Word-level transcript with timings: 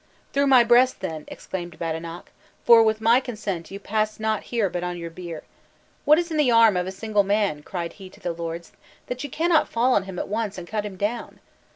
"Through 0.33 0.47
my 0.47 0.63
breast, 0.63 0.99
then," 1.01 1.25
exclaimed 1.27 1.77
Badenoch; 1.77 2.31
"for, 2.63 2.81
with 2.81 3.01
my 3.01 3.19
consent, 3.19 3.69
you 3.69 3.79
pass 3.79 4.19
not 4.19 4.41
here 4.49 4.67
but 4.67 4.83
on 4.83 4.97
your 4.97 5.11
bier. 5.11 5.43
What 6.05 6.17
is 6.17 6.31
in 6.31 6.37
the 6.37 6.49
arm 6.49 6.75
of 6.75 6.87
a 6.87 6.91
single 6.91 7.21
man," 7.23 7.61
cried 7.61 7.93
he 7.93 8.09
to 8.09 8.19
the 8.19 8.33
lords, 8.33 8.71
"that 9.05 9.23
ye 9.23 9.29
cannot 9.29 9.69
fall 9.69 9.93
on 9.93 10.05
him 10.05 10.17
at 10.17 10.27
once, 10.27 10.57
and 10.57 10.67
cut 10.67 10.87
him 10.87 10.95
down?" 10.97 11.39